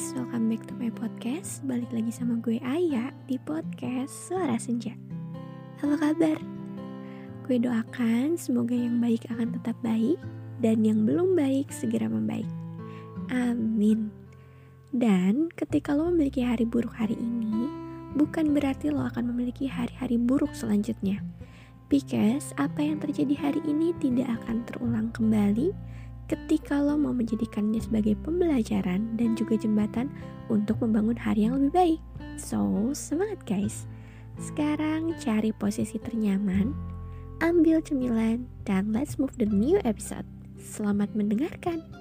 [0.00, 1.60] guys, welcome back to my podcast.
[1.68, 4.96] Balik lagi sama gue Aya di podcast Suara Senja.
[5.76, 6.40] Apa kabar?
[7.44, 10.16] Gue doakan semoga yang baik akan tetap baik
[10.64, 12.48] Dan yang belum baik segera membaik.
[13.28, 14.08] Amin.
[14.88, 17.68] Dan ketika lo memiliki hari buruk hari ini
[18.16, 21.20] Bukan berarti lo akan memiliki hari-hari buruk selanjutnya.
[21.92, 25.76] Because apa yang terjadi hari ini tidak akan terulang kembali
[26.30, 30.06] ketika lo mau menjadikannya sebagai pembelajaran dan juga jembatan
[30.46, 32.00] untuk membangun hari yang lebih baik.
[32.38, 33.90] So, semangat guys!
[34.38, 36.70] Sekarang cari posisi ternyaman,
[37.42, 40.24] ambil cemilan, dan let's move the new episode.
[40.54, 41.99] Selamat mendengarkan!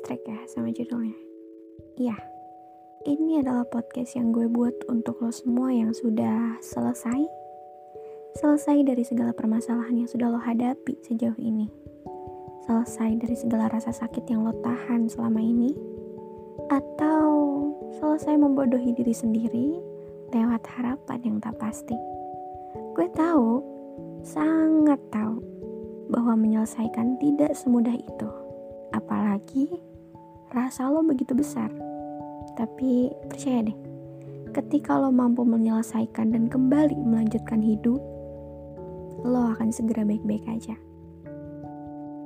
[0.00, 1.12] Distract ya sama judulnya.
[2.00, 2.16] Iya,
[3.04, 7.28] ini adalah podcast yang gue buat untuk lo semua yang sudah selesai.
[8.40, 11.68] Selesai dari segala permasalahan yang sudah lo hadapi sejauh ini.
[12.64, 15.76] Selesai dari segala rasa sakit yang lo tahan selama ini.
[16.72, 17.28] Atau
[18.00, 19.76] selesai membodohi diri sendiri
[20.32, 22.00] lewat harapan yang tak pasti.
[22.96, 23.60] Gue tahu,
[24.24, 25.44] sangat tahu,
[26.08, 28.30] bahwa menyelesaikan tidak semudah itu.
[28.96, 29.89] Apalagi
[30.50, 31.70] rasa lo begitu besar.
[32.58, 33.78] Tapi percaya deh,
[34.50, 38.02] ketika lo mampu menyelesaikan dan kembali melanjutkan hidup,
[39.22, 40.74] lo akan segera baik-baik aja.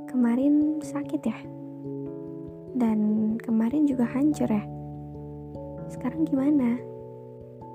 [0.08, 1.39] Kemarin sakit ya?
[2.75, 2.98] Dan
[3.39, 4.64] kemarin juga hancur ya?
[5.92, 6.80] Sekarang gimana?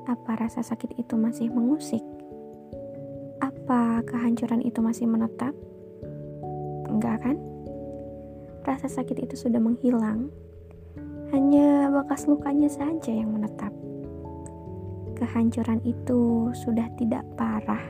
[0.10, 2.02] Apa rasa sakit itu masih mengusik?
[3.40, 5.54] Apa kehancuran itu masih menetap?
[6.90, 7.38] Enggak kan?
[8.64, 10.32] Rasa sakit itu sudah menghilang,
[11.30, 13.70] hanya bekas lukanya saja yang menetap.
[15.20, 17.84] Kehancuran itu sudah tidak parah,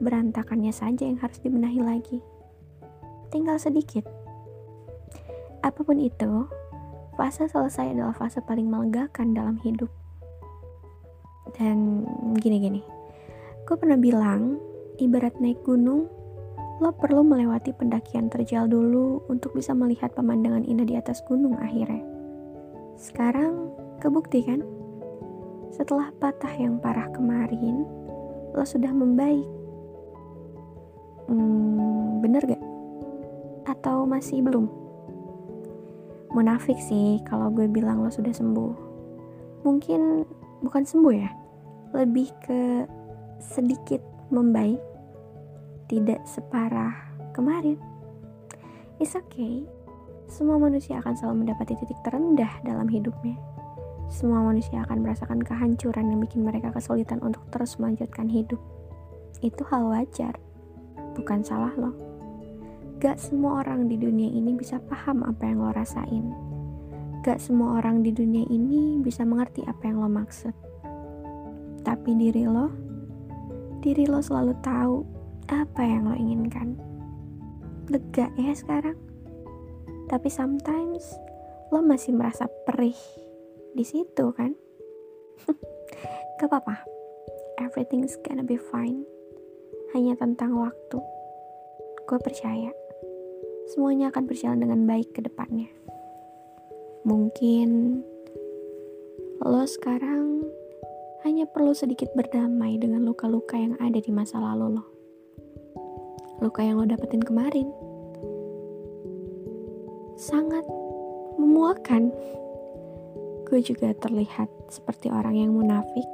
[0.00, 2.18] berantakannya saja yang harus dibenahi lagi.
[3.28, 4.06] Tinggal sedikit.
[5.60, 6.46] Apa pun itu,
[7.18, 9.90] fase selesai adalah fase paling melegakan dalam hidup.
[11.56, 12.06] Dan
[12.38, 12.82] gini-gini,
[13.64, 14.60] gue pernah bilang,
[14.96, 16.08] ibarat naik gunung,
[16.76, 22.04] lo perlu melewati pendakian terjal dulu untuk bisa melihat pemandangan indah di atas gunung akhirnya.
[23.00, 24.60] Sekarang kebukti kan?
[25.72, 27.88] Setelah patah yang parah kemarin,
[28.52, 29.48] lo sudah membaik.
[31.32, 32.62] Hmm, bener gak?
[33.64, 34.68] Atau masih belum?
[36.36, 38.72] Munafik sih kalau gue bilang lo sudah sembuh.
[39.64, 40.28] Mungkin
[40.60, 41.32] bukan sembuh ya,
[41.96, 42.84] lebih ke
[43.40, 44.95] sedikit membaik
[45.86, 46.94] tidak separah
[47.30, 47.78] kemarin.
[48.98, 49.62] It's okay.
[50.26, 53.38] Semua manusia akan selalu mendapati titik terendah dalam hidupnya.
[54.10, 58.58] Semua manusia akan merasakan kehancuran yang bikin mereka kesulitan untuk terus melanjutkan hidup.
[59.42, 60.34] Itu hal wajar,
[61.14, 61.94] bukan salah lo.
[62.98, 66.32] Gak semua orang di dunia ini bisa paham apa yang lo rasain.
[67.22, 70.54] Gak semua orang di dunia ini bisa mengerti apa yang lo maksud.
[71.86, 72.72] Tapi diri lo,
[73.82, 75.15] diri lo selalu tahu
[75.50, 76.74] apa yang lo inginkan.
[77.86, 78.98] Lega ya sekarang.
[80.10, 81.06] Tapi sometimes
[81.70, 82.98] lo masih merasa perih
[83.74, 84.54] di situ kan?
[86.38, 86.82] Gak apa-apa.
[87.62, 89.06] Everything's gonna be fine.
[89.94, 90.98] Hanya tentang waktu.
[92.06, 92.70] Gue percaya.
[93.70, 95.70] Semuanya akan berjalan dengan baik ke depannya.
[97.06, 98.02] Mungkin
[99.46, 100.42] lo sekarang
[101.22, 104.95] hanya perlu sedikit berdamai dengan luka-luka yang ada di masa lalu lo
[106.40, 107.72] luka yang lo dapetin kemarin
[110.16, 110.64] sangat
[111.36, 112.12] memuakan.
[113.46, 116.04] Gue juga terlihat seperti orang yang munafik,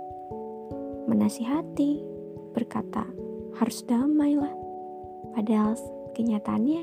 [1.09, 2.05] menasihati,
[2.53, 3.09] berkata
[3.57, 4.53] harus damai lah.
[5.33, 5.79] Padahal
[6.13, 6.83] kenyataannya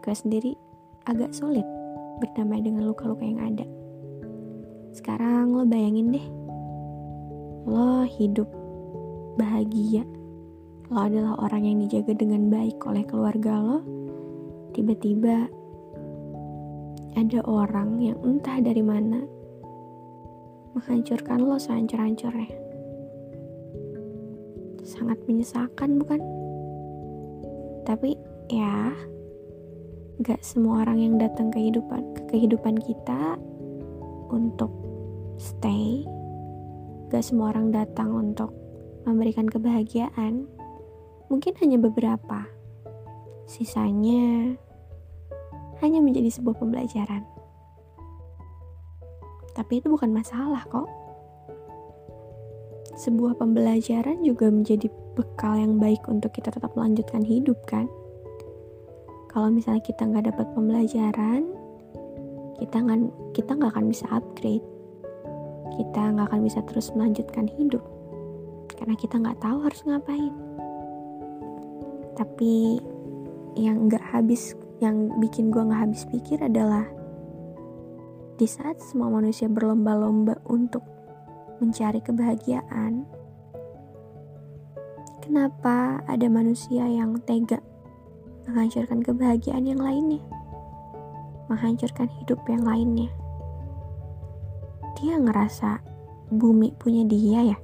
[0.00, 0.56] gue sendiri
[1.04, 1.66] agak sulit
[2.22, 3.66] berdamai dengan luka-luka yang ada.
[4.96, 6.26] Sekarang lo bayangin deh,
[7.68, 8.48] lo hidup
[9.36, 10.06] bahagia
[10.92, 13.80] lo adalah orang yang dijaga dengan baik oleh keluarga lo,
[14.76, 15.48] tiba-tiba
[17.16, 19.24] ada orang yang entah dari mana
[20.76, 22.52] menghancurkan lo sehancur-hancurnya.
[24.84, 26.20] Sangat menyesalkan bukan?
[27.88, 28.12] Tapi
[28.52, 28.92] ya,
[30.20, 33.40] gak semua orang yang datang ke kehidupan, ke kehidupan kita
[34.28, 34.68] untuk
[35.40, 36.04] stay.
[37.08, 38.52] Gak semua orang datang untuk
[39.08, 40.46] memberikan kebahagiaan
[41.32, 42.44] mungkin hanya beberapa.
[43.48, 44.52] Sisanya
[45.80, 47.24] hanya menjadi sebuah pembelajaran.
[49.56, 50.84] Tapi itu bukan masalah kok.
[52.92, 57.88] sebuah pembelajaran juga menjadi bekal yang baik untuk kita tetap melanjutkan hidup kan
[59.32, 61.48] kalau misalnya kita nggak dapat pembelajaran
[62.60, 62.98] kita nggak
[63.32, 64.64] kita nggak akan bisa upgrade
[65.72, 67.80] kita nggak akan bisa terus melanjutkan hidup
[68.76, 70.32] karena kita nggak tahu harus ngapain
[72.18, 72.80] tapi
[73.56, 76.84] yang nggak habis yang bikin gue nggak habis pikir adalah
[78.40, 80.82] di saat semua manusia berlomba-lomba untuk
[81.62, 83.06] mencari kebahagiaan
[85.22, 87.62] kenapa ada manusia yang tega
[88.46, 90.22] menghancurkan kebahagiaan yang lainnya,
[91.46, 93.10] menghancurkan hidup yang lainnya.
[94.98, 95.82] Dia ngerasa
[96.30, 97.58] bumi punya dia ya.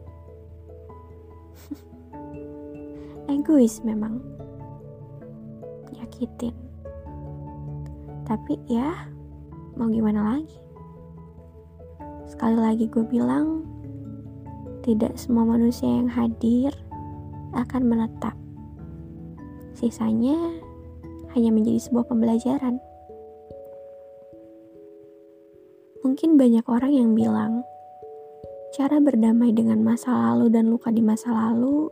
[3.48, 4.20] Egois memang.
[5.96, 6.52] Nyakitin.
[8.28, 9.08] Tapi ya,
[9.72, 10.60] mau gimana lagi?
[12.28, 13.64] Sekali lagi gue bilang,
[14.84, 16.76] tidak semua manusia yang hadir
[17.56, 18.36] akan menetap.
[19.72, 20.36] Sisanya
[21.32, 22.76] hanya menjadi sebuah pembelajaran.
[26.04, 27.64] Mungkin banyak orang yang bilang,
[28.76, 31.88] cara berdamai dengan masa lalu dan luka di masa lalu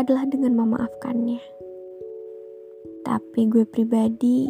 [0.00, 1.44] adalah dengan memaafkannya.
[3.04, 4.48] Tapi gue pribadi,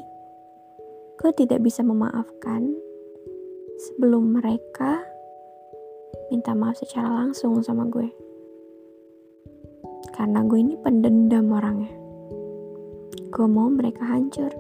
[1.19, 2.71] gue tidak bisa memaafkan
[3.75, 5.03] sebelum mereka
[6.31, 8.07] minta maaf secara langsung sama gue.
[10.15, 11.91] Karena gue ini pendendam orangnya.
[13.35, 14.55] Gue mau mereka hancur.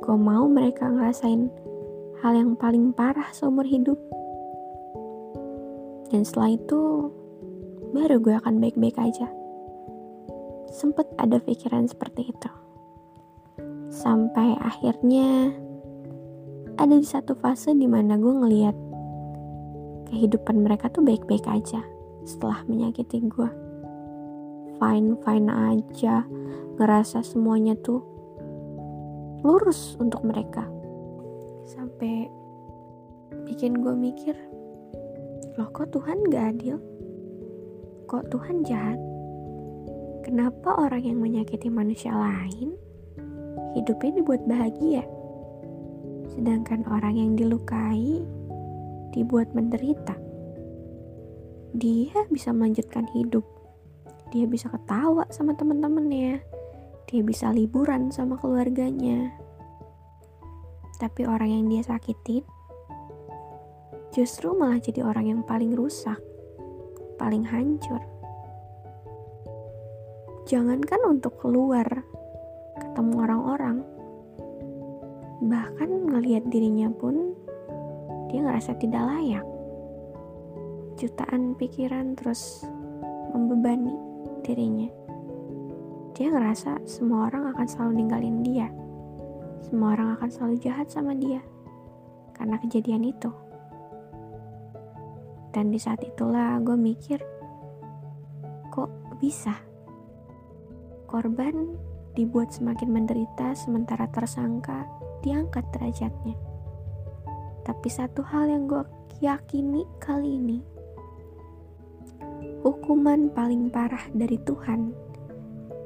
[0.00, 1.52] Gue mau mereka ngerasain
[2.24, 4.00] hal yang paling parah seumur hidup.
[6.08, 7.12] Dan setelah itu,
[7.92, 9.41] baru gue akan baik-baik aja.
[10.72, 12.50] Sempet ada pikiran seperti itu.
[13.92, 15.52] Sampai akhirnya
[16.80, 18.76] ada di satu fase di mana gue ngeliat
[20.08, 21.84] kehidupan mereka tuh baik-baik aja
[22.24, 23.50] setelah menyakiti gue.
[24.80, 26.24] Fine-fine aja,
[26.80, 28.00] ngerasa semuanya tuh
[29.44, 30.64] lurus untuk mereka
[31.66, 32.30] sampai
[33.44, 34.38] bikin gue mikir
[35.58, 36.78] loh kok Tuhan gak adil
[38.06, 38.98] kok Tuhan jahat
[40.22, 42.74] kenapa orang yang menyakiti manusia lain
[43.74, 45.02] hidupnya dibuat bahagia
[46.32, 48.22] sedangkan orang yang dilukai
[49.12, 50.16] dibuat menderita
[51.76, 53.44] dia bisa melanjutkan hidup
[54.32, 56.40] dia bisa ketawa sama teman-temannya
[57.12, 59.36] dia bisa liburan sama keluarganya.
[60.96, 62.40] Tapi orang yang dia sakitin
[64.16, 66.16] justru malah jadi orang yang paling rusak,
[67.20, 68.00] paling hancur.
[70.46, 71.86] Jangankan untuk keluar
[72.78, 73.76] ketemu orang-orang,
[75.46, 77.34] bahkan ngelihat dirinya pun
[78.28, 79.46] dia ngerasa tidak layak.
[80.98, 82.66] Jutaan pikiran terus
[83.32, 83.94] membebani
[84.42, 85.02] dirinya
[86.12, 88.68] dia ngerasa semua orang akan selalu ninggalin dia.
[89.64, 91.40] Semua orang akan selalu jahat sama dia
[92.36, 93.32] karena kejadian itu.
[95.52, 97.20] Dan di saat itulah gue mikir,
[98.72, 99.56] kok bisa?
[101.12, 101.76] Korban
[102.16, 104.88] dibuat semakin menderita sementara tersangka
[105.20, 106.32] diangkat derajatnya.
[107.68, 108.80] Tapi satu hal yang gue
[109.20, 110.58] yakini kali ini,
[112.64, 114.96] hukuman paling parah dari Tuhan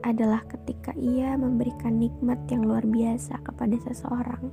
[0.07, 4.47] adalah ketika ia memberikan nikmat yang luar biasa kepada seseorang.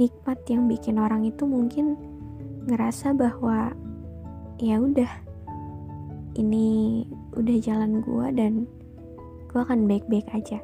[0.00, 2.00] Nikmat yang bikin orang itu mungkin
[2.64, 3.76] ngerasa bahwa
[4.56, 5.12] ya udah
[6.40, 7.04] ini
[7.36, 8.64] udah jalan gua dan
[9.50, 10.62] gua akan baik-baik aja.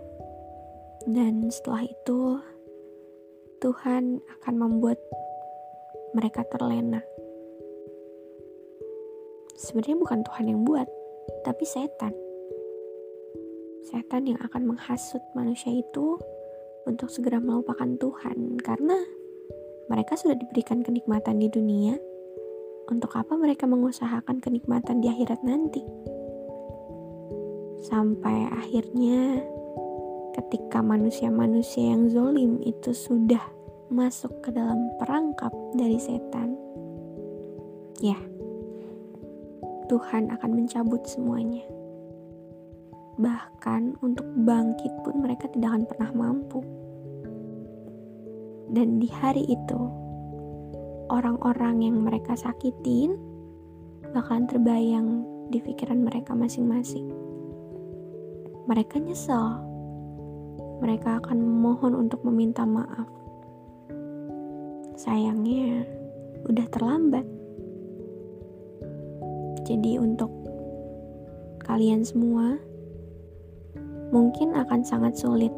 [1.06, 2.38] Dan setelah itu
[3.58, 5.02] Tuhan akan membuat
[6.14, 7.02] mereka terlena.
[9.58, 10.86] Sebenarnya bukan Tuhan yang buat,
[11.42, 12.14] tapi setan
[13.86, 16.18] setan yang akan menghasut manusia itu
[16.90, 18.98] untuk segera melupakan Tuhan karena
[19.86, 21.94] mereka sudah diberikan kenikmatan di dunia
[22.90, 25.86] untuk apa mereka mengusahakan kenikmatan di akhirat nanti
[27.84, 29.44] sampai akhirnya
[30.36, 33.42] ketika manusia-manusia yang zolim itu sudah
[33.92, 36.56] masuk ke dalam perangkap dari setan
[38.00, 38.16] ya
[39.86, 41.62] Tuhan akan mencabut semuanya
[43.16, 46.60] Bahkan untuk bangkit pun mereka tidak akan pernah mampu.
[48.68, 49.80] Dan di hari itu,
[51.08, 53.16] orang-orang yang mereka sakitin
[54.12, 57.08] bakalan terbayang di pikiran mereka masing-masing.
[58.66, 59.62] Mereka nyesel.
[60.82, 63.06] Mereka akan memohon untuk meminta maaf.
[64.98, 65.86] Sayangnya,
[66.50, 67.22] udah terlambat.
[69.62, 70.34] Jadi untuk
[71.62, 72.58] kalian semua
[74.10, 75.54] mungkin akan sangat sulit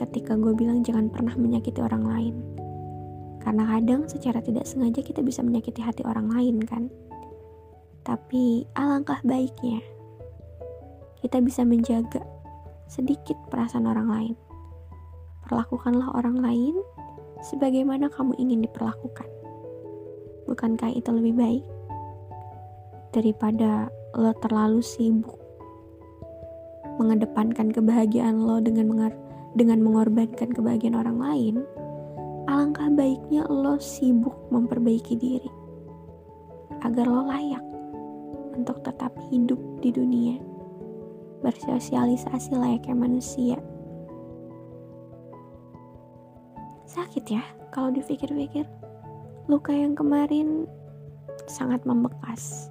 [0.00, 2.34] ketika gue bilang jangan pernah menyakiti orang lain.
[3.44, 6.88] Karena kadang secara tidak sengaja kita bisa menyakiti hati orang lain kan.
[8.08, 9.95] Tapi alangkah baiknya
[11.26, 12.22] kita bisa menjaga
[12.86, 14.34] sedikit perasaan orang lain.
[15.42, 16.78] Perlakukanlah orang lain
[17.42, 19.26] sebagaimana kamu ingin diperlakukan.
[20.46, 21.64] Bukankah itu lebih baik
[23.10, 25.34] daripada lo terlalu sibuk
[27.02, 29.10] mengedepankan kebahagiaan lo dengan mengar
[29.58, 31.54] dengan mengorbankan kebahagiaan orang lain,
[32.46, 35.50] alangkah baiknya lo sibuk memperbaiki diri
[36.86, 37.66] agar lo layak
[38.54, 40.55] untuk tetap hidup di dunia
[41.46, 43.58] bersosialisasi layaknya manusia.
[46.90, 48.66] Sakit ya kalau dipikir-pikir.
[49.46, 50.66] Luka yang kemarin
[51.46, 52.66] sangat membekas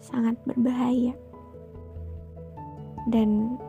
[0.00, 1.12] sangat berbahaya.
[3.12, 3.60] Dan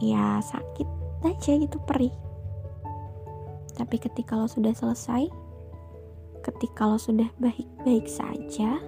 [0.00, 0.88] ya sakit
[1.28, 2.16] aja gitu perih.
[3.76, 5.28] Tapi ketika lo sudah selesai
[6.46, 8.78] ketika lo sudah baik-baik saja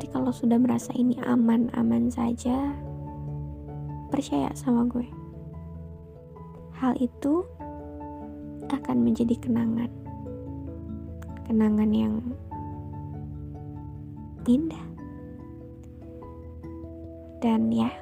[0.00, 2.72] ketika lo sudah merasa ini aman-aman saja
[4.08, 5.04] percaya sama gue.
[6.80, 7.44] Hal itu
[8.72, 9.92] akan menjadi kenangan.
[11.44, 12.16] Kenangan yang
[14.48, 14.88] indah.
[17.44, 17.92] Dan ya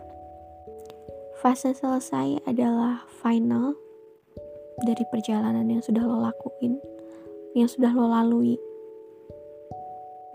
[1.42, 3.74] fase selesai adalah final
[4.86, 6.78] dari perjalanan yang sudah lo lakuin
[7.58, 8.54] yang sudah lo lalui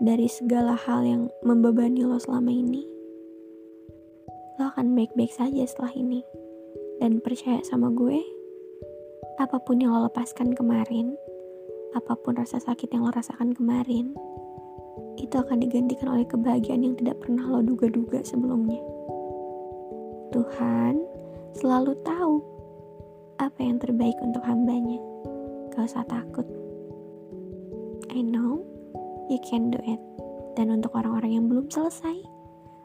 [0.04, 2.84] dari segala hal yang membebani lo selama ini
[4.60, 6.20] lo akan baik-baik saja setelah ini
[7.00, 8.20] dan percaya sama gue
[9.40, 11.16] apa pun yang lo lepaskan kemarin
[11.96, 14.12] apa pun rasa sakit yang lo rasakan kemarin
[15.16, 18.84] itu akan digantikan oleh kebahagiaan yang tidak pernah lo duga-duga sebelumnya
[20.36, 21.00] Tuhan
[21.56, 22.42] selalu tahu
[23.38, 24.98] apa yang terbaik untuk hambanya.
[25.70, 26.46] Gak usah takut.
[28.10, 28.73] I know
[29.28, 30.00] you can do it.
[30.54, 32.14] Dan untuk orang-orang yang belum selesai,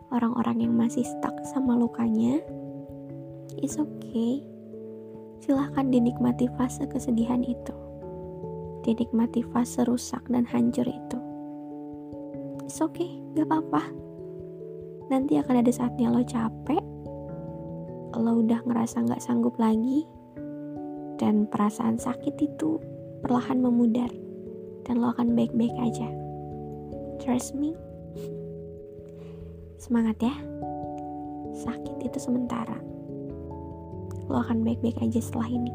[0.09, 2.41] orang-orang yang masih stuck sama lukanya,
[3.61, 4.41] it's okay.
[5.39, 7.75] Silahkan dinikmati fase kesedihan itu.
[8.83, 11.17] Dinikmati fase rusak dan hancur itu.
[12.65, 13.83] It's okay, gak apa-apa.
[15.09, 16.81] Nanti akan ada saatnya lo capek,
[18.17, 20.05] lo udah ngerasa nggak sanggup lagi
[21.21, 22.81] dan perasaan sakit itu
[23.21, 24.09] perlahan memudar
[24.87, 26.07] dan lo akan baik-baik aja
[27.19, 27.75] trust me.
[29.79, 30.35] Semangat ya.
[31.55, 32.75] Sakit itu sementara.
[34.31, 35.73] Lo akan baik-baik aja setelah ini.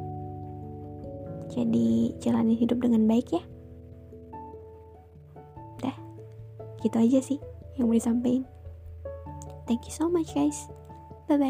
[1.52, 3.42] Jadi jalani hidup dengan baik ya.
[5.84, 5.96] Dah
[6.82, 7.38] gitu aja sih
[7.76, 8.48] yang mau disampaikan.
[9.64, 10.68] Thank you so much guys.
[11.28, 11.40] Bye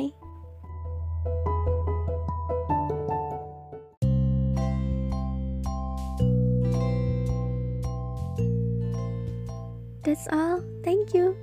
[10.14, 11.34] That's all, thank you.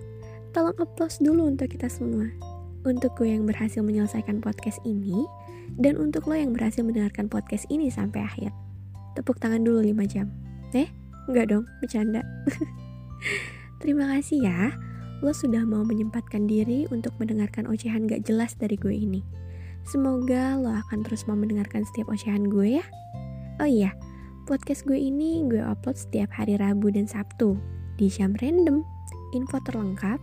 [0.56, 2.32] Tolong applause dulu untuk kita semua.
[2.88, 5.28] Untuk gue yang berhasil menyelesaikan podcast ini,
[5.75, 8.56] dan untuk lo yang berhasil mendengarkan podcast ini sampai akhir.
[9.20, 10.32] Tepuk tangan dulu 5 jam.
[10.72, 10.88] Eh,
[11.28, 12.24] enggak dong, bercanda.
[13.84, 14.72] Terima kasih ya,
[15.20, 19.20] lo sudah mau menyempatkan diri untuk mendengarkan ocehan gak jelas dari gue ini.
[19.84, 22.86] Semoga lo akan terus mau mendengarkan setiap ocehan gue ya.
[23.60, 23.92] Oh iya,
[24.48, 28.81] podcast gue ini gue upload setiap hari Rabu dan Sabtu di jam random.
[29.38, 30.17] Info terlengkap,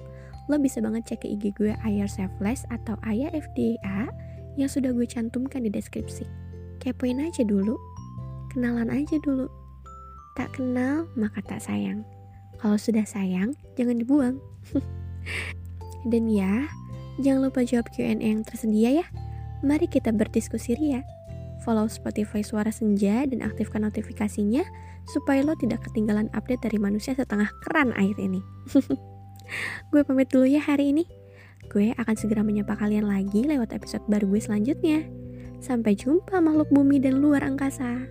[0.50, 4.10] lo bisa banget cek ke IG gue Ayar Selfless atau Ayah FDA
[4.58, 6.26] yang sudah gue cantumkan di deskripsi.
[6.82, 7.78] Kepoin aja dulu,
[8.50, 9.46] kenalan aja dulu.
[10.34, 12.02] Tak kenal, maka tak sayang.
[12.58, 14.42] Kalau sudah sayang, jangan dibuang.
[16.10, 16.66] Dan ya,
[17.22, 19.06] jangan lupa jawab Q&A yang tersedia ya.
[19.62, 21.06] Mari kita berdiskusi ria
[21.68, 24.64] follow Spotify Suara Senja dan aktifkan notifikasinya
[25.10, 28.44] supaya lo tidak ketinggalan update dari manusia setengah keran air ini.
[29.90, 31.04] gue pamit dulu ya hari ini.
[31.68, 35.04] Gue akan segera menyapa kalian lagi lewat episode baru gue selanjutnya.
[35.58, 38.06] Sampai jumpa makhluk bumi dan luar angkasa.